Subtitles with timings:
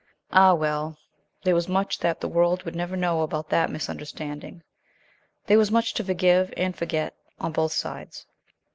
[0.31, 0.97] Ah, well,
[1.43, 4.63] there was much that the world would never know about that misunderstanding.
[5.45, 8.25] There was much to forgive and forget on both sides.